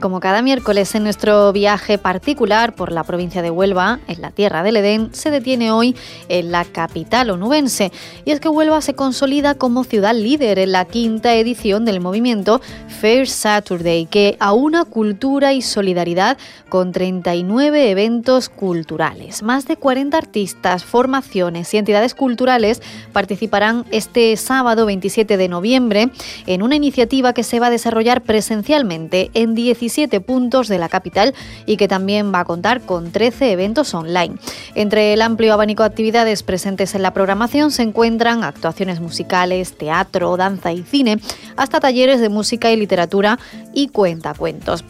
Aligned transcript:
Cada 0.00 0.40
miércoles 0.42 0.94
en 0.94 1.02
nuestro 1.02 1.52
viaje 1.52 1.98
particular 1.98 2.74
por 2.74 2.90
la 2.90 3.04
provincia 3.04 3.42
de 3.42 3.50
Huelva, 3.50 4.00
en 4.08 4.22
la 4.22 4.30
tierra 4.30 4.62
del 4.62 4.76
Edén, 4.76 5.10
se 5.12 5.30
detiene 5.30 5.72
hoy 5.72 5.94
en 6.28 6.50
la 6.50 6.64
capital 6.64 7.30
onubense. 7.30 7.92
Y 8.24 8.30
es 8.30 8.40
que 8.40 8.48
Huelva 8.48 8.80
se 8.80 8.94
consolida 8.94 9.54
como 9.54 9.84
ciudad 9.84 10.14
líder 10.14 10.58
en 10.58 10.72
la 10.72 10.86
quinta 10.86 11.34
edición 11.34 11.84
del 11.84 12.00
movimiento 12.00 12.60
Fair 12.88 13.28
Saturday, 13.28 14.06
que 14.06 14.36
aúna 14.40 14.84
cultura 14.84 15.52
y 15.52 15.60
solidaridad 15.60 16.38
con 16.68 16.92
39 16.92 17.90
eventos 17.90 18.48
culturales. 18.48 19.42
Más 19.42 19.66
de 19.66 19.76
40 19.76 20.16
artistas, 20.16 20.84
formaciones 20.84 21.72
y 21.74 21.76
entidades 21.76 22.14
culturales 22.14 22.80
participarán 23.12 23.84
este 23.90 24.36
sábado 24.36 24.86
27 24.86 25.36
de 25.36 25.48
noviembre 25.48 26.10
en 26.46 26.62
una 26.62 26.76
iniciativa 26.76 27.34
que 27.34 27.42
se 27.42 27.60
va 27.60 27.66
a 27.66 27.70
desarrollar 27.70 28.22
presencialmente 28.22 29.30
en 29.34 29.54
17 29.54 29.89
puntos 30.20 30.68
de 30.68 30.78
la 30.78 30.88
capital 30.88 31.34
y 31.66 31.76
que 31.76 31.88
también 31.88 32.32
va 32.32 32.40
a 32.40 32.44
contar 32.44 32.80
con 32.80 33.12
13 33.12 33.52
eventos 33.52 33.94
online. 33.94 34.36
Entre 34.74 35.12
el 35.12 35.22
amplio 35.22 35.52
abanico 35.52 35.82
de 35.82 35.88
actividades 35.88 36.42
presentes 36.42 36.94
en 36.94 37.02
la 37.02 37.12
programación 37.12 37.70
se 37.70 37.82
encuentran 37.82 38.44
actuaciones 38.44 39.00
musicales, 39.00 39.76
teatro, 39.76 40.36
danza 40.36 40.72
y 40.72 40.82
cine, 40.82 41.18
hasta 41.56 41.80
talleres 41.80 42.20
de 42.20 42.28
música 42.28 42.70
y 42.70 42.76
literatura 42.76 43.38
y 43.72 43.88
cuentacuentos. 43.88 44.84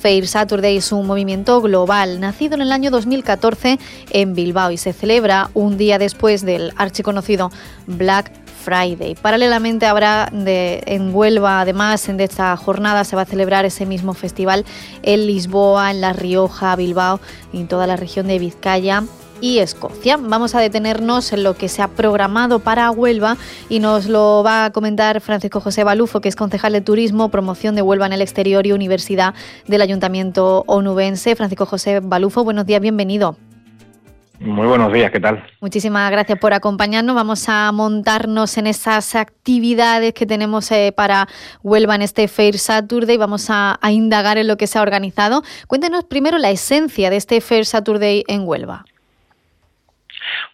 Fair 0.00 0.26
Saturday 0.26 0.78
es 0.78 0.92
un 0.92 1.06
movimiento 1.06 1.60
global, 1.60 2.20
nacido 2.20 2.54
en 2.54 2.62
el 2.62 2.72
año 2.72 2.90
2014 2.90 3.78
en 4.10 4.34
Bilbao 4.34 4.70
y 4.70 4.78
se 4.78 4.94
celebra 4.94 5.50
un 5.52 5.76
día 5.76 5.98
después 5.98 6.42
del 6.42 6.72
archiconocido 6.76 7.50
Black 7.86 8.32
Friday. 8.60 9.14
Paralelamente 9.14 9.86
habrá 9.86 10.28
de, 10.32 10.82
en 10.86 11.14
Huelva, 11.14 11.60
además, 11.60 12.08
en 12.08 12.20
esta 12.20 12.56
jornada 12.56 13.04
se 13.04 13.16
va 13.16 13.22
a 13.22 13.26
celebrar 13.26 13.64
ese 13.64 13.86
mismo 13.86 14.14
festival 14.14 14.64
en 15.02 15.26
Lisboa, 15.26 15.90
en 15.90 16.00
La 16.00 16.12
Rioja, 16.12 16.76
Bilbao 16.76 17.20
y 17.52 17.60
en 17.60 17.68
toda 17.68 17.86
la 17.86 17.96
región 17.96 18.26
de 18.26 18.38
Vizcaya 18.38 19.02
y 19.40 19.58
Escocia. 19.58 20.18
Vamos 20.18 20.54
a 20.54 20.60
detenernos 20.60 21.32
en 21.32 21.42
lo 21.42 21.54
que 21.54 21.68
se 21.68 21.82
ha 21.82 21.88
programado 21.88 22.58
para 22.60 22.90
Huelva 22.90 23.36
y 23.68 23.80
nos 23.80 24.06
lo 24.06 24.42
va 24.44 24.66
a 24.66 24.70
comentar 24.70 25.20
Francisco 25.20 25.60
José 25.60 25.84
Balufo, 25.84 26.20
que 26.20 26.28
es 26.28 26.36
concejal 26.36 26.72
de 26.72 26.80
Turismo, 26.80 27.30
Promoción 27.30 27.74
de 27.74 27.82
Huelva 27.82 28.06
en 28.06 28.12
el 28.12 28.22
Exterior 28.22 28.66
y 28.66 28.72
Universidad 28.72 29.34
del 29.66 29.82
Ayuntamiento 29.82 30.64
Onubense. 30.66 31.34
Francisco 31.36 31.66
José 31.66 32.00
Balufo, 32.00 32.44
buenos 32.44 32.66
días, 32.66 32.80
bienvenido. 32.80 33.36
Muy 34.40 34.66
buenos 34.66 34.90
días, 34.90 35.10
¿qué 35.10 35.20
tal? 35.20 35.44
Muchísimas 35.60 36.10
gracias 36.10 36.38
por 36.38 36.54
acompañarnos. 36.54 37.14
Vamos 37.14 37.46
a 37.50 37.70
montarnos 37.72 38.56
en 38.56 38.68
esas 38.68 39.14
actividades 39.14 40.14
que 40.14 40.24
tenemos 40.24 40.72
eh, 40.72 40.94
para 40.96 41.28
Huelva 41.62 41.94
en 41.94 42.00
este 42.00 42.26
Fair 42.26 42.56
Saturday. 42.56 43.18
Vamos 43.18 43.48
a, 43.50 43.78
indagar 43.90 44.38
en 44.38 44.48
lo 44.48 44.56
que 44.56 44.66
se 44.66 44.78
ha 44.78 44.82
organizado. 44.82 45.42
Cuéntenos 45.66 46.04
primero 46.04 46.38
la 46.38 46.48
esencia 46.48 47.10
de 47.10 47.16
este 47.16 47.42
Fair 47.42 47.66
Saturday 47.66 48.24
en 48.28 48.48
Huelva. 48.48 48.86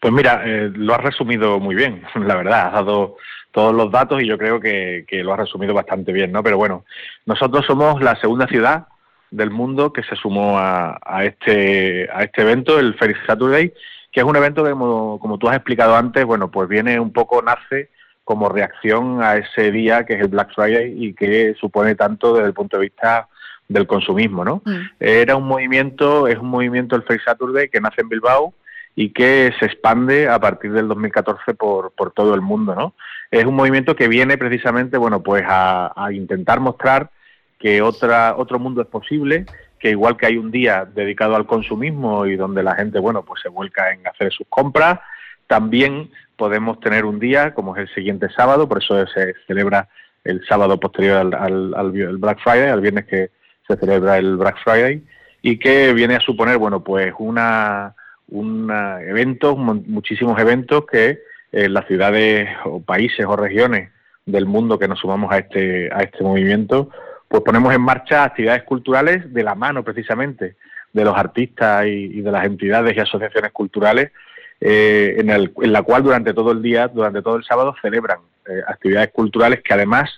Pues 0.00 0.12
mira, 0.12 0.42
eh, 0.44 0.72
lo 0.74 0.92
has 0.92 1.04
resumido 1.04 1.60
muy 1.60 1.76
bien, 1.76 2.02
la 2.16 2.34
verdad. 2.34 2.66
Has 2.66 2.72
dado 2.72 3.18
todos 3.52 3.72
los 3.72 3.92
datos 3.92 4.20
y 4.20 4.26
yo 4.26 4.36
creo 4.36 4.58
que, 4.58 5.04
que 5.06 5.22
lo 5.22 5.32
has 5.32 5.38
resumido 5.38 5.74
bastante 5.74 6.10
bien, 6.10 6.32
¿no? 6.32 6.42
Pero 6.42 6.56
bueno, 6.56 6.84
nosotros 7.24 7.64
somos 7.64 8.02
la 8.02 8.16
segunda 8.16 8.48
ciudad 8.48 8.88
del 9.30 9.50
mundo 9.50 9.92
que 9.92 10.02
se 10.02 10.16
sumó 10.16 10.58
a, 10.58 10.98
este, 11.24 12.08
a 12.12 12.22
este 12.22 12.42
evento, 12.42 12.78
el 12.78 12.94
Ferry 12.94 13.14
Saturday, 13.26 13.72
que 14.12 14.20
es 14.20 14.26
un 14.26 14.36
evento 14.36 14.64
que, 14.64 14.70
como, 14.70 15.38
tú 15.38 15.48
has 15.48 15.56
explicado 15.56 15.96
antes, 15.96 16.24
bueno, 16.24 16.50
pues 16.50 16.68
viene 16.68 16.98
un 16.98 17.12
poco, 17.12 17.42
nace 17.42 17.90
como 18.24 18.48
reacción 18.48 19.22
a 19.22 19.36
ese 19.36 19.70
día 19.70 20.04
que 20.04 20.14
es 20.14 20.20
el 20.20 20.28
Black 20.28 20.52
Friday 20.54 20.94
y 20.96 21.14
que 21.14 21.54
supone 21.60 21.94
tanto 21.94 22.34
desde 22.34 22.48
el 22.48 22.54
punto 22.54 22.76
de 22.76 22.84
vista 22.84 23.28
del 23.68 23.86
consumismo, 23.86 24.44
¿no? 24.44 24.62
Mm. 24.64 24.80
Era 24.98 25.36
un 25.36 25.44
movimiento, 25.44 26.26
es 26.26 26.36
un 26.38 26.48
movimiento 26.48 26.96
el 26.96 27.02
Ferry 27.02 27.20
Saturday 27.24 27.68
que 27.68 27.80
nace 27.80 28.00
en 28.00 28.08
Bilbao 28.08 28.54
y 28.94 29.10
que 29.10 29.52
se 29.58 29.66
expande 29.66 30.28
a 30.28 30.38
partir 30.38 30.72
del 30.72 30.88
2014 30.88 31.54
por, 31.54 31.92
por 31.92 32.12
todo 32.12 32.34
el 32.34 32.40
mundo, 32.40 32.74
¿no? 32.74 32.94
Es 33.30 33.44
un 33.44 33.54
movimiento 33.54 33.94
que 33.94 34.08
viene 34.08 34.38
precisamente, 34.38 34.96
bueno, 34.96 35.22
pues 35.22 35.44
a, 35.46 35.92
a 35.94 36.12
intentar 36.12 36.60
mostrar 36.60 37.10
que 37.58 37.82
otra, 37.82 38.34
otro 38.36 38.58
mundo 38.58 38.82
es 38.82 38.88
posible, 38.88 39.46
que 39.78 39.90
igual 39.90 40.16
que 40.16 40.26
hay 40.26 40.36
un 40.36 40.50
día 40.50 40.84
dedicado 40.84 41.36
al 41.36 41.46
consumismo 41.46 42.26
y 42.26 42.36
donde 42.36 42.62
la 42.62 42.74
gente, 42.74 42.98
bueno, 42.98 43.24
pues 43.24 43.42
se 43.42 43.48
vuelca 43.48 43.92
en 43.92 44.06
hacer 44.06 44.32
sus 44.32 44.46
compras, 44.48 45.00
también 45.46 46.10
podemos 46.36 46.80
tener 46.80 47.04
un 47.04 47.18
día 47.18 47.54
como 47.54 47.76
es 47.76 47.82
el 47.82 47.94
siguiente 47.94 48.28
sábado, 48.30 48.68
por 48.68 48.82
eso 48.82 49.06
se 49.06 49.34
celebra 49.46 49.88
el 50.24 50.44
sábado 50.46 50.78
posterior 50.80 51.34
al, 51.34 51.74
al, 51.74 52.18
Black 52.18 52.40
Friday, 52.42 52.68
al 52.68 52.80
viernes 52.80 53.06
que 53.06 53.30
se 53.66 53.76
celebra 53.76 54.18
el 54.18 54.36
Black 54.36 54.56
Friday, 54.62 55.02
y 55.42 55.58
que 55.58 55.92
viene 55.92 56.16
a 56.16 56.20
suponer, 56.20 56.58
bueno, 56.58 56.82
pues 56.82 57.12
una, 57.18 57.94
un 58.28 58.70
eventos, 58.70 59.56
muchísimos 59.56 60.38
eventos 60.40 60.84
que 60.86 61.20
en 61.52 61.72
las 61.72 61.86
ciudades 61.86 62.48
o 62.64 62.82
países 62.82 63.24
o 63.24 63.36
regiones 63.36 63.90
del 64.24 64.46
mundo 64.46 64.78
que 64.78 64.88
nos 64.88 64.98
sumamos 64.98 65.30
a 65.32 65.38
este, 65.38 65.88
a 65.92 66.02
este 66.02 66.24
movimiento, 66.24 66.90
pues 67.28 67.42
ponemos 67.42 67.74
en 67.74 67.80
marcha 67.80 68.24
actividades 68.24 68.62
culturales 68.62 69.32
de 69.32 69.42
la 69.42 69.54
mano 69.54 69.82
precisamente 69.82 70.56
de 70.92 71.04
los 71.04 71.16
artistas 71.16 71.86
y, 71.86 72.20
de 72.20 72.32
las 72.32 72.46
entidades 72.46 72.96
y 72.96 73.00
asociaciones 73.00 73.52
culturales, 73.52 74.12
eh, 74.60 75.16
en, 75.18 75.72
la 75.72 75.82
cual 75.82 76.02
durante 76.02 76.32
todo 76.32 76.52
el 76.52 76.62
día, 76.62 76.88
durante 76.88 77.20
todo 77.20 77.36
el 77.36 77.44
sábado, 77.44 77.74
celebran 77.82 78.18
eh, 78.48 78.62
actividades 78.66 79.10
culturales 79.12 79.60
que 79.62 79.74
además 79.74 80.10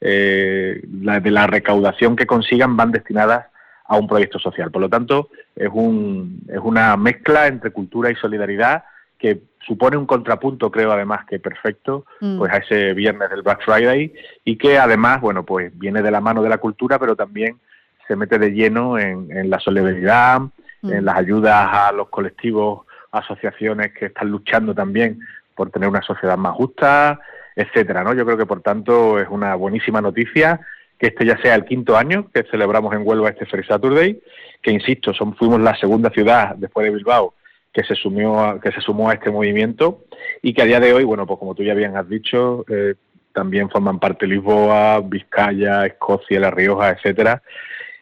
eh, 0.00 0.80
de 0.82 1.30
la 1.30 1.46
recaudación 1.46 2.16
que 2.16 2.26
consigan 2.26 2.76
van 2.76 2.90
destinadas 2.90 3.46
a 3.84 3.96
un 3.96 4.08
proyecto 4.08 4.38
social. 4.38 4.70
Por 4.70 4.82
lo 4.82 4.88
tanto, 4.88 5.28
es, 5.54 5.68
un, 5.72 6.40
es 6.48 6.58
una 6.58 6.96
mezcla 6.96 7.46
entre 7.46 7.70
cultura 7.70 8.10
y 8.10 8.16
solidaridad 8.16 8.84
que 9.18 9.40
supone 9.66 9.96
un 9.96 10.06
contrapunto, 10.06 10.70
creo 10.70 10.92
además 10.92 11.24
que 11.26 11.38
perfecto, 11.38 12.04
mm. 12.20 12.38
pues 12.38 12.52
a 12.52 12.58
ese 12.58 12.92
viernes 12.94 13.30
del 13.30 13.42
Black 13.42 13.64
Friday 13.64 14.12
y 14.44 14.56
que 14.56 14.78
además, 14.78 15.20
bueno, 15.20 15.44
pues 15.44 15.76
viene 15.78 16.02
de 16.02 16.10
la 16.10 16.20
mano 16.20 16.42
de 16.42 16.48
la 16.48 16.58
cultura, 16.58 16.98
pero 16.98 17.16
también 17.16 17.58
se 18.06 18.16
mete 18.16 18.38
de 18.38 18.50
lleno 18.50 18.98
en, 18.98 19.48
la 19.48 19.58
solidaridad, 19.58 20.40
mm. 20.82 20.92
en 20.92 21.04
las 21.04 21.16
ayudas 21.16 21.68
a 21.72 21.92
los 21.92 22.08
colectivos, 22.08 22.82
asociaciones 23.10 23.92
que 23.92 24.06
están 24.06 24.28
luchando 24.28 24.74
también 24.74 25.20
por 25.54 25.70
tener 25.70 25.88
una 25.88 26.02
sociedad 26.02 26.36
más 26.36 26.54
justa, 26.54 27.20
etcétera, 27.54 28.02
¿no? 28.02 28.12
Yo 28.12 28.26
creo 28.26 28.36
que 28.36 28.46
por 28.46 28.60
tanto 28.60 29.20
es 29.20 29.28
una 29.30 29.54
buenísima 29.54 30.00
noticia 30.00 30.60
que 30.98 31.08
este 31.08 31.24
ya 31.24 31.40
sea 31.40 31.54
el 31.54 31.64
quinto 31.64 31.96
año 31.96 32.28
que 32.32 32.42
celebramos 32.44 32.92
en 32.94 33.06
Huelva 33.06 33.30
este 33.30 33.46
Free 33.46 33.64
Saturday, 33.64 34.20
que 34.60 34.70
insisto, 34.72 35.14
son, 35.14 35.34
fuimos 35.36 35.60
la 35.60 35.76
segunda 35.76 36.10
ciudad 36.10 36.56
después 36.56 36.84
de 36.84 36.92
Bilbao 36.94 37.34
que 37.74 37.82
se 37.82 37.96
sumió 37.96 38.60
que 38.62 38.70
se 38.70 38.80
sumó 38.80 39.10
a 39.10 39.14
este 39.14 39.30
movimiento 39.30 40.04
y 40.40 40.54
que 40.54 40.62
a 40.62 40.64
día 40.64 40.80
de 40.80 40.94
hoy, 40.94 41.04
bueno, 41.04 41.26
pues 41.26 41.40
como 41.40 41.54
tú 41.54 41.64
ya 41.64 41.74
bien 41.74 41.96
has 41.96 42.08
dicho, 42.08 42.64
eh, 42.68 42.94
también 43.32 43.68
forman 43.68 43.98
parte 43.98 44.28
Lisboa, 44.28 45.00
Vizcaya, 45.00 45.84
Escocia, 45.84 46.38
La 46.38 46.52
Rioja, 46.52 46.90
etcétera. 46.90 47.42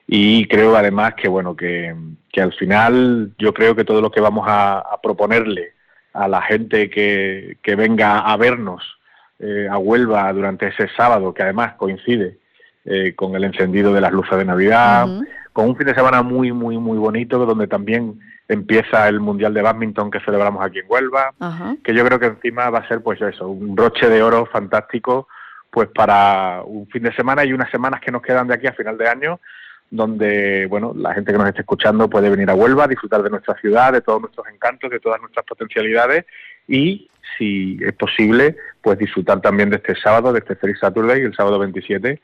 Y 0.07 0.47
creo 0.47 0.77
además 0.77 1.15
que 1.15 1.27
bueno 1.27 1.57
que, 1.57 1.95
al 2.37 2.53
final 2.53 3.33
yo 3.39 3.55
creo 3.55 3.75
que 3.75 3.85
todo 3.85 4.03
lo 4.03 4.11
que 4.11 4.21
vamos 4.21 4.45
a, 4.47 4.85
proponerle 5.03 5.73
a 6.13 6.29
la 6.29 6.43
gente 6.43 6.91
que, 6.91 7.57
que 7.63 7.75
venga 7.75 8.19
a 8.19 8.37
vernos 8.37 8.83
eh, 9.39 9.67
a 9.71 9.79
Huelva 9.79 10.31
durante 10.35 10.69
ese 10.69 10.89
sábado, 10.95 11.33
que 11.33 11.43
además 11.43 11.75
coincide 11.75 12.39
eh, 12.85 13.15
con 13.15 13.35
el 13.35 13.45
encendido 13.45 13.95
de 13.95 14.03
las 14.03 14.13
luces 14.13 14.37
de 14.37 14.45
Navidad, 14.45 15.09
con 15.53 15.69
un 15.69 15.77
fin 15.77 15.87
de 15.87 15.95
semana 15.95 16.23
muy, 16.23 16.53
muy, 16.53 16.79
muy 16.79 16.99
bonito, 16.99 17.45
donde 17.45 17.67
también 17.67 18.21
empieza 18.49 19.09
el 19.09 19.21
Mundial 19.21 19.55
de 19.55 19.63
Badminton 19.63 20.11
que 20.11 20.21
celebramos 20.21 20.65
aquí 20.65 20.79
en 20.79 20.87
Huelva, 20.89 21.33
que 21.83 21.95
yo 21.95 22.05
creo 22.05 22.19
que 22.19 22.27
encima 22.27 22.71
va 22.71 22.81
a 22.81 22.89
ser 22.89 23.03
pues 23.03 23.21
eso, 23.21 23.49
un 23.49 23.75
broche 23.75 24.09
de 24.09 24.23
oro 24.23 24.47
fantástico 24.47 25.29
pues 25.71 25.89
para 25.89 26.63
un 26.67 26.87
fin 26.89 27.03
de 27.03 27.15
semana 27.15 27.45
y 27.45 27.53
unas 27.53 27.71
semanas 27.71 28.01
que 28.01 28.11
nos 28.11 28.21
quedan 28.21 28.47
de 28.47 28.55
aquí 28.55 28.67
a 28.67 28.75
final 28.75 28.99
de 28.99 29.09
año, 29.09 29.41
donde 29.91 30.67
bueno 30.67 30.93
la 30.95 31.15
gente 31.15 31.33
que 31.33 31.39
nos 31.39 31.49
esté 31.49 31.61
escuchando 31.61 32.11
puede 32.11 32.29
venir 32.29 32.51
a 32.51 32.55
Huelva, 32.55 32.87
disfrutar 32.87 33.23
de 33.23 33.31
nuestra 33.31 33.55
ciudad, 33.55 33.93
de 33.93 34.03
todos 34.03 34.21
nuestros 34.21 34.47
encantos, 34.49 34.91
de 34.91 35.01
todas 35.01 35.21
nuestras 35.21 35.47
potencialidades 35.47 36.27
y 36.69 37.09
si 37.39 37.79
es 37.81 37.95
posible, 37.95 38.57
pues 38.83 38.99
disfrutar 38.99 39.41
también 39.41 39.71
de 39.71 39.77
este 39.77 39.95
sábado, 39.97 40.33
de 40.33 40.41
este 40.41 40.57
Free 40.57 40.75
Saturday, 40.75 41.23
el 41.23 41.35
sábado 41.35 41.59
27, 41.59 42.21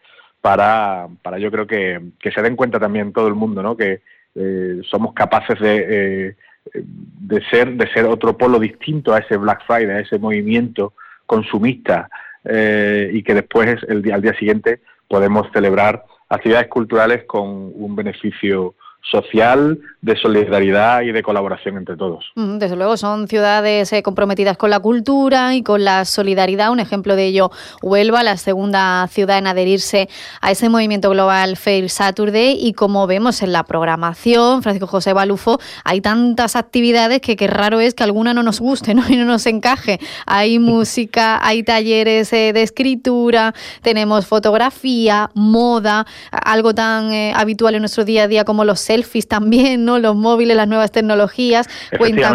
para, 0.48 1.08
para 1.20 1.38
yo 1.38 1.50
creo 1.50 1.66
que, 1.66 2.00
que 2.18 2.30
se 2.30 2.40
den 2.40 2.56
cuenta 2.56 2.80
también 2.80 3.12
todo 3.12 3.28
el 3.28 3.34
mundo, 3.34 3.62
¿no? 3.62 3.76
Que 3.76 4.00
eh, 4.34 4.80
somos 4.88 5.12
capaces 5.12 5.60
de, 5.60 5.76
eh, 5.90 6.36
de, 6.72 7.44
ser, 7.50 7.74
de 7.74 7.86
ser 7.92 8.06
otro 8.06 8.34
polo 8.38 8.58
distinto 8.58 9.12
a 9.12 9.18
ese 9.18 9.36
Black 9.36 9.66
Friday, 9.66 9.90
a 9.90 10.00
ese 10.00 10.18
movimiento 10.18 10.94
consumista 11.26 12.08
eh, 12.44 13.10
y 13.12 13.22
que 13.22 13.34
después, 13.34 13.76
el 13.88 14.00
día, 14.00 14.14
al 14.14 14.22
día 14.22 14.32
siguiente, 14.38 14.80
podemos 15.06 15.46
celebrar 15.52 16.02
actividades 16.30 16.68
culturales 16.68 17.24
con 17.24 17.70
un 17.74 17.94
beneficio 17.94 18.74
social, 19.02 19.78
de 20.00 20.16
solidaridad 20.16 21.02
y 21.02 21.12
de 21.12 21.22
colaboración 21.22 21.76
entre 21.76 21.96
todos. 21.96 22.26
Desde 22.36 22.76
luego 22.76 22.96
son 22.96 23.26
ciudades 23.26 23.92
eh, 23.92 24.02
comprometidas 24.02 24.56
con 24.56 24.70
la 24.70 24.78
cultura 24.78 25.54
y 25.54 25.62
con 25.62 25.84
la 25.84 26.04
solidaridad. 26.04 26.70
Un 26.70 26.78
ejemplo 26.78 27.16
de 27.16 27.26
ello, 27.26 27.50
Huelva, 27.82 28.22
la 28.22 28.36
segunda 28.36 29.06
ciudad 29.08 29.38
en 29.38 29.48
adherirse 29.48 30.08
a 30.40 30.52
ese 30.52 30.68
movimiento 30.68 31.10
global 31.10 31.56
Fair 31.56 31.90
Saturday. 31.90 32.56
Y 32.60 32.74
como 32.74 33.06
vemos 33.06 33.42
en 33.42 33.52
la 33.52 33.64
programación, 33.64 34.62
Francisco 34.62 34.86
José 34.86 35.12
Balufo, 35.12 35.58
hay 35.84 36.00
tantas 36.00 36.54
actividades 36.54 37.20
que, 37.20 37.36
qué 37.36 37.48
raro 37.48 37.80
es 37.80 37.94
que 37.94 38.04
alguna 38.04 38.34
no 38.34 38.42
nos 38.42 38.60
guste 38.60 38.94
¿no? 38.94 39.02
y 39.08 39.16
no 39.16 39.24
nos 39.24 39.46
encaje. 39.46 39.98
Hay 40.26 40.58
música, 40.58 41.44
hay 41.44 41.62
talleres 41.62 42.32
eh, 42.32 42.52
de 42.52 42.62
escritura, 42.62 43.54
tenemos 43.82 44.26
fotografía, 44.26 45.30
moda, 45.34 46.06
algo 46.30 46.74
tan 46.74 47.12
eh, 47.12 47.32
habitual 47.34 47.74
en 47.74 47.82
nuestro 47.82 48.04
día 48.04 48.24
a 48.24 48.28
día 48.28 48.44
como 48.44 48.64
los 48.64 48.80
selfies 48.88 49.29
también, 49.29 49.85
¿no? 49.85 49.99
Los 49.99 50.17
móviles, 50.17 50.56
las 50.56 50.67
nuevas 50.67 50.90
tecnologías, 50.90 51.69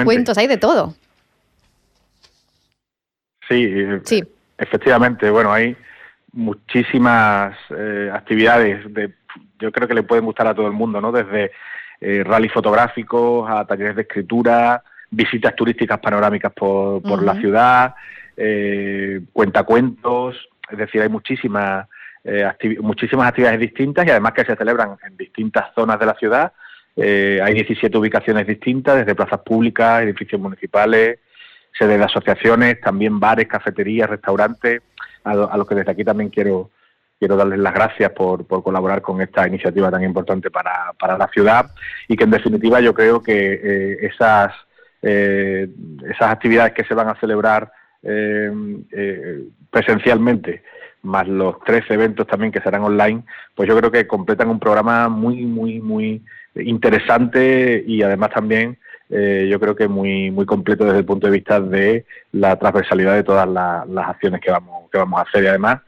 cuentos, 0.06 0.38
hay 0.38 0.48
de 0.48 0.58
todo. 0.58 0.94
Sí, 3.50 3.70
sí. 4.06 4.24
efectivamente, 4.58 5.30
bueno, 5.30 5.52
hay 5.52 5.76
muchísimas 6.32 7.58
eh, 7.76 8.10
actividades 8.14 8.92
de, 8.94 9.14
yo 9.60 9.72
creo 9.72 9.88
que 9.88 9.96
le 9.96 10.04
pueden 10.04 10.26
gustar 10.26 10.48
a 10.48 10.54
todo 10.54 10.68
el 10.68 10.74
mundo, 10.74 11.02
¿no? 11.02 11.12
Desde 11.12 11.52
eh, 12.00 12.24
rally 12.24 12.50
fotográficos 12.50 13.50
a 13.50 13.66
talleres 13.66 13.96
de 13.96 14.04
escritura, 14.04 14.84
visitas 15.10 15.56
turísticas 15.56 16.00
panorámicas 16.00 16.54
por, 16.54 17.02
por 17.02 17.24
la 17.24 17.34
ciudad, 17.36 17.96
eh, 18.38 19.22
cuentacuentos, 19.34 20.36
es 20.70 20.78
decir, 20.78 21.02
hay 21.02 21.10
muchísimas 21.10 21.88
eh, 22.26 22.50
muchísimas 22.80 23.28
actividades 23.28 23.60
distintas 23.60 24.06
y 24.08 24.10
además 24.10 24.32
que 24.34 24.46
se 24.46 24.56
celebran 24.56 24.96
en 25.06 25.18
distintas 25.18 25.74
zonas 25.76 26.00
de 26.00 26.06
la 26.06 26.14
ciudad. 26.14 26.54
Eh, 26.96 27.42
hay 27.44 27.54
17 27.54 27.98
ubicaciones 27.98 28.48
distintas, 28.48 28.98
desde 28.98 29.16
plazas 29.16 29.42
públicas, 29.42 30.04
edificios 30.04 30.40
municipales, 30.40 31.20
sedes 31.78 31.98
de 31.98 32.06
asociaciones, 32.06 32.80
también 32.80 33.20
bares, 33.20 33.48
cafeterías, 33.48 34.10
restaurantes, 34.10 34.82
a, 35.24 35.58
los 35.58 35.68
que 35.68 35.76
desde 35.76 35.92
aquí 35.92 36.04
también 36.04 36.30
quiero 36.30 36.70
quiero 37.20 37.38
darles 37.38 37.60
las 37.60 37.74
gracias 37.74 38.12
por, 38.12 38.46
por 38.46 38.62
colaborar 38.62 39.02
con 39.02 39.22
esta 39.22 39.48
iniciativa 39.48 39.90
tan 39.90 40.04
importante 40.04 40.52
para, 40.52 40.92
para, 41.00 41.18
la 41.18 41.30
ciudad 41.30 41.72
y 42.10 42.18
que 42.18 42.26
en 42.26 42.32
definitiva 42.32 42.82
yo 42.82 42.94
creo 42.94 43.24
que 43.24 43.54
eh, 43.54 43.98
esas, 44.02 44.52
esas 45.02 46.30
actividades 46.30 46.74
que 46.74 46.84
se 46.84 46.94
van 46.94 47.08
a 47.08 47.20
celebrar 47.20 47.72
presencialmente 49.72 50.64
más 51.04 51.28
los 51.28 51.60
tres 51.66 51.84
eventos 51.90 52.26
también 52.26 52.52
que 52.52 52.62
serán 52.62 52.84
online, 52.84 53.24
pues 53.56 53.68
yo 53.70 53.78
creo 53.78 53.92
que 53.92 54.08
completan 54.08 54.50
un 54.50 54.60
programa 54.60 55.10
muy, 55.10 55.46
muy, 55.46 55.80
muy 55.80 56.24
interesante 56.56 57.84
y 57.86 58.02
además 58.02 58.32
también 58.32 58.78
eh, 59.10 59.48
yo 59.52 59.60
creo 59.60 59.76
que 59.76 59.88
muy, 59.88 60.32
muy 60.32 60.46
completo 60.46 60.86
desde 60.86 61.00
el 61.00 61.06
punto 61.06 61.28
de 61.28 61.34
vista 61.34 61.60
de 61.60 62.06
la 62.32 62.58
transversalidad 62.58 63.16
de 63.16 63.24
todas 63.24 63.48
las 63.48 64.08
acciones 64.08 64.42
que 64.42 64.52
vamos, 64.52 64.90
que 64.90 64.98
vamos 64.98 65.20
a 65.20 65.24
hacer. 65.24 65.44
Y 65.44 65.48
además, 65.48 65.82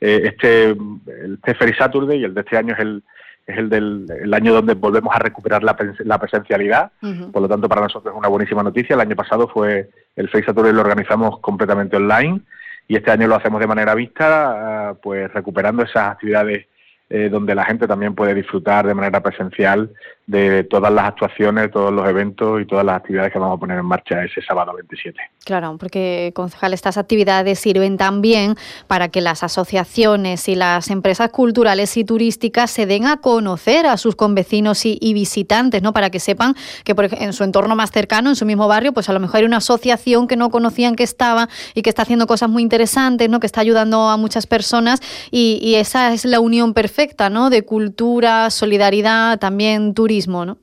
eh, 0.00 0.20
este, 0.24 0.70
este 0.70 1.54
Ferry 1.54 1.74
Saturday, 1.74 2.20
y 2.20 2.24
el 2.24 2.34
de 2.34 2.40
este 2.42 2.56
año 2.56 2.74
es 2.74 2.80
el, 2.80 3.02
es 3.46 3.56
el 3.56 3.70
del 3.70 4.34
año 4.34 4.52
donde 4.52 4.74
volvemos 4.74 5.14
a 5.16 5.18
recuperar 5.18 5.64
la, 5.64 5.74
la 6.04 6.18
presencialidad, 6.18 6.92
por 7.32 7.40
lo 7.40 7.48
tanto 7.48 7.66
para 7.68 7.80
nosotros 7.80 8.12
es 8.12 8.18
una 8.18 8.28
buenísima 8.28 8.62
noticia. 8.62 8.94
El 8.94 9.00
año 9.00 9.16
pasado 9.16 9.48
fue 9.48 9.88
el 10.14 10.28
Ferry 10.28 10.44
Saturday 10.44 10.74
lo 10.74 10.82
organizamos 10.82 11.40
completamente 11.40 11.96
online 11.96 12.42
y 12.88 12.96
este 12.96 13.10
año 13.10 13.28
lo 13.28 13.36
hacemos 13.36 13.60
de 13.60 13.66
manera 13.66 13.94
vista, 13.94 14.96
pues 15.02 15.32
recuperando 15.32 15.82
esas 15.82 16.12
actividades 16.12 16.66
eh, 17.10 17.28
donde 17.30 17.54
la 17.54 17.64
gente 17.64 17.86
también 17.86 18.14
puede 18.14 18.34
disfrutar 18.34 18.86
de 18.86 18.94
manera 18.94 19.22
presencial 19.22 19.90
de 20.28 20.62
todas 20.64 20.92
las 20.92 21.06
actuaciones, 21.06 21.70
todos 21.70 21.90
los 21.90 22.06
eventos 22.06 22.60
y 22.60 22.66
todas 22.66 22.84
las 22.84 22.96
actividades 22.96 23.32
que 23.32 23.38
vamos 23.38 23.56
a 23.56 23.60
poner 23.60 23.78
en 23.78 23.86
marcha 23.86 24.22
ese 24.22 24.42
sábado 24.42 24.74
27. 24.74 25.18
Claro, 25.46 25.78
porque, 25.80 26.32
concejal, 26.34 26.74
estas 26.74 26.98
actividades 26.98 27.58
sirven 27.58 27.96
también 27.96 28.56
para 28.88 29.08
que 29.08 29.22
las 29.22 29.42
asociaciones 29.42 30.46
y 30.50 30.54
las 30.54 30.90
empresas 30.90 31.30
culturales 31.30 31.96
y 31.96 32.04
turísticas 32.04 32.70
se 32.70 32.84
den 32.84 33.06
a 33.06 33.22
conocer 33.22 33.86
a 33.86 33.96
sus 33.96 34.16
convecinos 34.16 34.84
y, 34.84 34.98
visitantes, 35.14 35.82
¿no? 35.82 35.94
Para 35.94 36.10
que 36.10 36.20
sepan 36.20 36.54
que 36.84 36.94
por, 36.94 37.06
en 37.10 37.32
su 37.32 37.42
entorno 37.42 37.74
más 37.74 37.90
cercano, 37.90 38.28
en 38.28 38.36
su 38.36 38.44
mismo 38.44 38.68
barrio, 38.68 38.92
pues 38.92 39.08
a 39.08 39.14
lo 39.14 39.20
mejor 39.20 39.38
hay 39.38 39.46
una 39.46 39.56
asociación 39.56 40.28
que 40.28 40.36
no 40.36 40.50
conocían 40.50 40.94
que 40.94 41.04
estaba 41.04 41.48
y 41.72 41.80
que 41.80 41.88
está 41.88 42.02
haciendo 42.02 42.26
cosas 42.26 42.50
muy 42.50 42.62
interesantes, 42.62 43.30
¿no? 43.30 43.40
Que 43.40 43.46
está 43.46 43.62
ayudando 43.62 44.10
a 44.10 44.18
muchas 44.18 44.46
personas 44.46 45.00
y, 45.30 45.58
y 45.62 45.76
esa 45.76 46.12
es 46.12 46.26
la 46.26 46.38
unión 46.38 46.74
perfecta, 46.74 46.97
¿no? 47.30 47.50
De 47.50 47.62
cultura, 47.62 48.50
solidaridad, 48.50 49.38
también 49.38 49.94
turismo 49.94 50.44
¿no? 50.44 50.58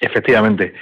Efectivamente. 0.00 0.74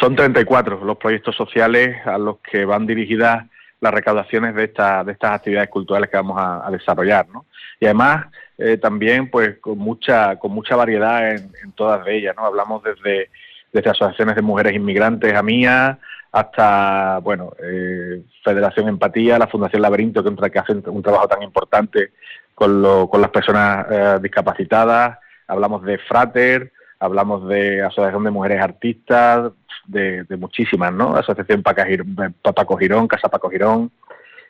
Son 0.00 0.16
34 0.16 0.84
los 0.84 0.96
proyectos 0.96 1.36
sociales 1.36 2.04
a 2.04 2.18
los 2.18 2.38
que 2.38 2.64
van 2.64 2.86
dirigidas 2.86 3.46
las 3.80 3.94
recaudaciones 3.94 4.54
de, 4.54 4.64
esta, 4.64 5.04
de 5.04 5.12
estas 5.12 5.32
actividades 5.32 5.68
culturales 5.68 6.10
que 6.10 6.16
vamos 6.16 6.36
a, 6.38 6.68
desarrollar, 6.70 7.28
¿no? 7.28 7.46
Y 7.78 7.84
además 7.84 8.26
eh, 8.58 8.78
también 8.78 9.30
pues 9.30 9.58
con 9.60 9.78
mucha 9.78 10.36
con 10.36 10.50
mucha 10.52 10.74
variedad 10.74 11.30
en, 11.30 11.72
todas 11.74 12.04
de 12.04 12.16
ellas, 12.16 12.34
¿no? 12.36 12.46
Hablamos 12.46 12.82
desde, 12.82 13.30
desde 13.72 13.90
asociaciones 13.90 14.34
de 14.34 14.42
mujeres 14.42 14.74
inmigrantes 14.74 15.34
a 15.34 15.42
mía 15.42 15.98
hasta, 16.36 17.18
bueno, 17.20 17.54
eh, 17.62 18.22
Federación 18.44 18.88
Empatía, 18.88 19.38
la 19.38 19.46
Fundación 19.46 19.80
Laberinto, 19.80 20.22
que, 20.22 20.50
que 20.50 20.58
hacen 20.58 20.82
un 20.86 21.02
trabajo 21.02 21.26
tan 21.26 21.42
importante 21.42 22.12
con, 22.54 22.82
lo, 22.82 23.08
con 23.08 23.22
las 23.22 23.30
personas 23.30 23.86
eh, 23.90 24.18
discapacitadas, 24.20 25.18
hablamos 25.48 25.82
de 25.84 25.96
Frater, 25.96 26.72
hablamos 27.00 27.48
de 27.48 27.82
Asociación 27.82 28.24
de 28.24 28.30
Mujeres 28.30 28.60
Artistas, 28.60 29.50
de, 29.86 30.26
muchísimas, 30.38 30.92
¿no? 30.92 31.16
Asociación 31.16 31.62
Paco 31.62 32.76
Girón, 32.76 33.08
Casa 33.08 33.30
Paco 33.30 33.48
Girón, 33.48 33.90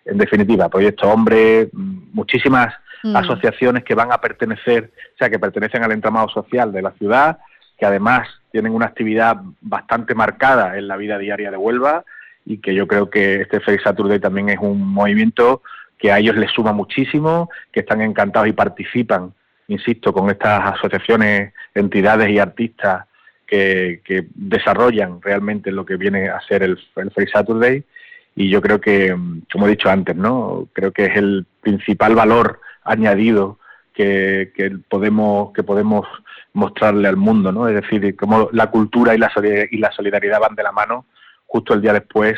en 0.04 0.18
definitiva, 0.18 0.68
Proyecto 0.68 1.08
Hombre, 1.08 1.68
muchísimas 1.72 2.74
mm. 3.04 3.14
asociaciones 3.14 3.84
que 3.84 3.94
van 3.94 4.10
a 4.10 4.20
pertenecer, 4.20 4.90
o 5.14 5.18
sea, 5.18 5.30
que 5.30 5.38
pertenecen 5.38 5.84
al 5.84 5.92
entramado 5.92 6.28
social 6.30 6.72
de 6.72 6.82
la 6.82 6.90
ciudad, 6.94 7.38
que 7.78 7.86
además 7.86 8.28
tienen 8.50 8.72
una 8.72 8.86
actividad 8.86 9.36
bastante 9.60 10.14
marcada 10.14 10.78
en 10.78 10.88
la 10.88 10.96
vida 10.96 11.18
diaria 11.18 11.50
de 11.50 11.56
Huelva 11.56 12.04
y 12.44 12.58
que 12.58 12.74
yo 12.74 12.86
creo 12.86 13.10
que 13.10 13.42
este 13.42 13.60
Face 13.60 13.82
Saturday 13.82 14.20
también 14.20 14.48
es 14.48 14.58
un 14.60 14.80
movimiento 14.80 15.62
que 15.98 16.12
a 16.12 16.18
ellos 16.18 16.36
les 16.36 16.50
suma 16.52 16.72
muchísimo, 16.72 17.50
que 17.72 17.80
están 17.80 18.00
encantados 18.00 18.48
y 18.48 18.52
participan 18.52 19.32
insisto, 19.68 20.12
con 20.12 20.30
estas 20.30 20.74
asociaciones, 20.74 21.52
entidades 21.74 22.30
y 22.30 22.38
artistas 22.38 23.06
que, 23.46 24.00
desarrollan 24.34 25.20
realmente 25.22 25.70
lo 25.70 25.84
que 25.84 25.96
viene 25.96 26.28
a 26.28 26.40
ser 26.40 26.62
el, 26.62 26.78
el 26.96 27.10
Free 27.10 27.28
Saturday. 27.28 27.84
Y 28.34 28.50
yo 28.50 28.60
creo 28.60 28.80
que, 28.80 29.16
como 29.50 29.66
he 29.66 29.70
dicho 29.70 29.88
antes, 29.88 30.14
¿no? 30.14 30.68
creo 30.72 30.92
que 30.92 31.06
es 31.06 31.16
el 31.16 31.46
principal 31.62 32.14
valor 32.14 32.60
añadido 32.84 33.58
que, 33.96 34.78
podemos 34.88 35.52
que 35.52 35.62
podemos 35.62 36.06
mostrarle 36.52 37.08
al 37.08 37.16
mundo, 37.16 37.50
¿no? 37.50 37.68
Es 37.68 37.74
decir, 37.74 38.14
cómo 38.16 38.48
la 38.52 38.70
cultura 38.70 39.14
y 39.14 39.18
la, 39.18 39.32
y 39.70 39.78
la 39.78 39.92
solidaridad 39.92 40.40
van 40.40 40.54
de 40.54 40.62
la 40.62 40.72
mano 40.72 41.06
justo 41.46 41.74
el 41.74 41.80
día 41.80 41.92
después 41.92 42.36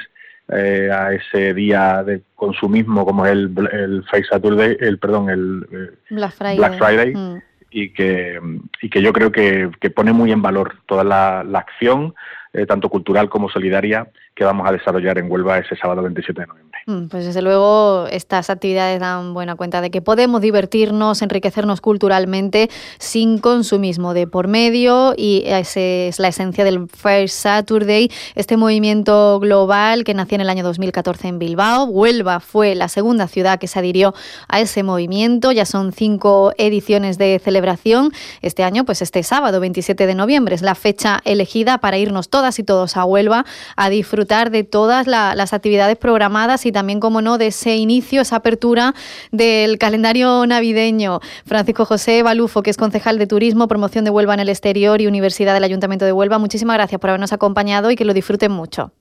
eh, 0.50 0.90
a 0.90 1.12
ese 1.12 1.52
día 1.54 2.02
de 2.02 2.22
consumismo 2.34 3.04
como 3.04 3.26
es 3.26 3.32
el, 3.32 3.52
el 3.72 4.04
Saturday, 4.28 4.76
el 4.80 4.98
perdón, 4.98 5.30
el 5.30 5.66
eh, 5.72 5.96
Black 6.10 6.78
Friday, 6.78 7.14
mm. 7.14 7.42
y 7.70 7.92
que 7.92 8.40
y 8.80 8.88
que 8.88 9.02
yo 9.02 9.12
creo 9.12 9.30
que, 9.30 9.70
pone 9.94 10.12
muy 10.12 10.32
en 10.32 10.40
valor 10.40 10.76
toda 10.86 11.04
la, 11.04 11.40
acción, 11.58 12.14
eh, 12.52 12.64
tanto 12.66 12.88
cultural 12.88 13.28
como 13.28 13.50
solidaria, 13.50 14.08
que 14.38 14.44
vamos 14.44 14.68
a 14.68 14.70
desarrollar 14.70 15.18
en 15.18 15.28
Huelva 15.28 15.58
ese 15.58 15.74
sábado 15.74 16.00
27 16.00 16.40
de 16.40 16.46
noviembre. 16.46 16.78
Mm, 16.86 17.08
pues 17.08 17.26
desde 17.26 17.42
luego 17.42 18.06
estas 18.08 18.50
actividades 18.50 19.00
dan 19.00 19.34
buena 19.34 19.56
cuenta 19.56 19.80
de 19.80 19.90
que 19.90 20.00
podemos 20.00 20.40
divertirnos, 20.40 21.22
enriquecernos 21.22 21.80
culturalmente 21.80 22.70
sin 22.98 23.38
consumismo 23.38 24.14
de 24.14 24.28
por 24.28 24.46
medio 24.46 25.12
y 25.16 25.42
esa 25.44 25.80
es 25.80 26.20
la 26.20 26.28
esencia 26.28 26.62
del 26.62 26.88
First 26.88 27.34
Saturday, 27.34 28.12
este 28.36 28.56
movimiento 28.56 29.40
global 29.40 30.04
que 30.04 30.14
nació 30.14 30.36
en 30.36 30.42
el 30.42 30.50
año 30.50 30.62
2014 30.62 31.26
en 31.26 31.40
Bilbao. 31.40 31.86
Huelva 31.86 32.38
fue 32.38 32.76
la 32.76 32.86
segunda 32.86 33.26
ciudad 33.26 33.58
que 33.58 33.66
se 33.66 33.80
adhirió 33.80 34.14
a 34.46 34.60
ese 34.60 34.84
movimiento, 34.84 35.50
ya 35.50 35.64
son 35.64 35.90
cinco 35.90 36.52
ediciones 36.58 37.18
de 37.18 37.40
celebración. 37.42 38.12
Este 38.40 38.62
año, 38.62 38.84
pues 38.84 39.02
este 39.02 39.24
sábado 39.24 39.58
27 39.58 40.06
de 40.06 40.14
noviembre 40.14 40.54
es 40.54 40.62
la 40.62 40.76
fecha 40.76 41.20
elegida 41.24 41.78
para 41.78 41.98
irnos 41.98 42.28
todas 42.28 42.60
y 42.60 42.62
todos 42.62 42.96
a 42.96 43.04
Huelva 43.04 43.44
a 43.74 43.90
disfrutar 43.90 44.27
de 44.28 44.62
todas 44.62 45.06
las 45.06 45.52
actividades 45.52 45.96
programadas 45.96 46.66
y 46.66 46.72
también, 46.72 47.00
como 47.00 47.22
no, 47.22 47.38
de 47.38 47.48
ese 47.48 47.76
inicio, 47.76 48.20
esa 48.20 48.36
apertura 48.36 48.94
del 49.32 49.78
calendario 49.78 50.46
navideño. 50.46 51.20
Francisco 51.46 51.84
José 51.84 52.22
Balufo, 52.22 52.62
que 52.62 52.70
es 52.70 52.76
concejal 52.76 53.18
de 53.18 53.26
Turismo, 53.26 53.66
Promoción 53.68 54.04
de 54.04 54.10
Huelva 54.10 54.34
en 54.34 54.40
el 54.40 54.50
Exterior 54.50 55.00
y 55.00 55.06
Universidad 55.06 55.54
del 55.54 55.64
Ayuntamiento 55.64 56.04
de 56.04 56.12
Huelva, 56.12 56.38
muchísimas 56.38 56.76
gracias 56.76 57.00
por 57.00 57.10
habernos 57.10 57.32
acompañado 57.32 57.90
y 57.90 57.96
que 57.96 58.04
lo 58.04 58.12
disfruten 58.12 58.52
mucho. 58.52 58.92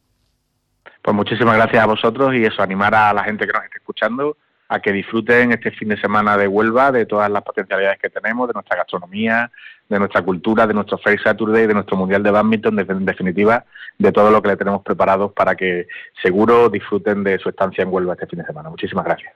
Pues 1.01 1.15
muchísimas 1.15 1.55
gracias 1.55 1.83
a 1.83 1.85
vosotros 1.85 2.33
y 2.33 2.45
eso, 2.45 2.61
animar 2.61 2.95
a 2.95 3.13
la 3.13 3.23
gente 3.23 3.45
que 3.45 3.53
nos 3.53 3.63
esté 3.65 3.77
escuchando 3.77 4.37
a 4.69 4.79
que 4.79 4.91
disfruten 4.91 5.51
este 5.51 5.71
fin 5.71 5.89
de 5.89 5.99
semana 5.99 6.37
de 6.37 6.47
Huelva, 6.47 6.91
de 6.91 7.05
todas 7.05 7.29
las 7.29 7.43
potencialidades 7.43 7.99
que 7.99 8.09
tenemos, 8.09 8.47
de 8.47 8.53
nuestra 8.53 8.77
gastronomía, 8.77 9.51
de 9.89 9.99
nuestra 9.99 10.21
cultura, 10.21 10.67
de 10.67 10.73
nuestro 10.73 10.97
Fair 10.97 11.21
Saturday, 11.21 11.67
de 11.67 11.73
nuestro 11.73 11.97
Mundial 11.97 12.23
de 12.23 12.31
Badminton, 12.31 12.79
en 12.79 13.05
definitiva, 13.05 13.65
de 13.97 14.11
todo 14.11 14.31
lo 14.31 14.41
que 14.41 14.49
le 14.49 14.57
tenemos 14.57 14.81
preparado 14.83 15.31
para 15.31 15.55
que 15.55 15.87
seguro 16.21 16.69
disfruten 16.69 17.23
de 17.23 17.39
su 17.39 17.49
estancia 17.49 17.83
en 17.83 17.93
Huelva 17.93 18.13
este 18.13 18.27
fin 18.27 18.39
de 18.39 18.45
semana. 18.45 18.69
Muchísimas 18.69 19.05
gracias. 19.05 19.33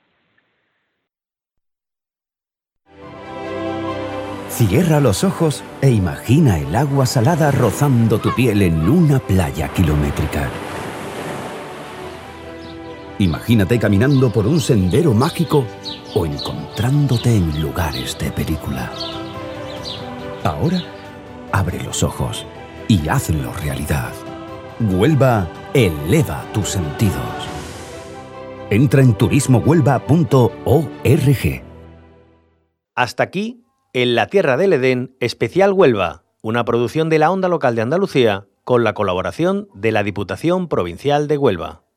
Cierra 4.50 5.00
los 5.00 5.24
ojos 5.24 5.63
e 5.81 5.89
imagina 5.89 6.60
el 6.60 6.75
agua 6.75 7.05
salada 7.05 7.51
rozando 7.51 8.20
tu 8.20 8.36
piel 8.36 8.62
en 8.62 8.88
una 8.89 9.20
playa 9.20 9.70
kilométrica. 9.70 10.50
Imagínate 13.17 13.79
caminando 13.79 14.31
por 14.31 14.46
un 14.46 14.60
sendero 14.60 15.13
mágico 15.13 15.65
o 16.13 16.25
encontrándote 16.25 17.36
en 17.36 17.62
lugares 17.62 18.17
de 18.20 18.31
película. 18.31 18.91
Ahora, 20.43 20.81
abre 21.51 21.81
los 21.83 22.03
ojos 22.03 22.45
y 22.88 23.07
hazlo 23.07 23.53
realidad. 23.53 24.12
Huelva 24.79 25.48
eleva 25.74 26.43
tus 26.53 26.69
sentidos. 26.69 27.15
Entra 28.71 29.01
en 29.01 29.13
turismohuelva.org. 29.13 31.63
Hasta 32.95 33.24
aquí, 33.24 33.63
en 33.93 34.15
la 34.15 34.27
Tierra 34.27 34.57
del 34.57 34.74
Edén, 34.74 35.15
especial 35.19 35.74
Huelva, 35.74 36.24
una 36.41 36.65
producción 36.65 37.10
de 37.10 37.19
la 37.19 37.31
Onda 37.31 37.48
Local 37.48 37.75
de 37.75 37.83
Andalucía 37.83 38.48
con 38.63 38.83
la 38.83 38.93
colaboración 38.93 39.69
de 39.75 39.91
la 39.91 40.03
Diputación 40.03 40.67
Provincial 40.67 41.27
de 41.27 41.38
Huelva. 41.38 41.83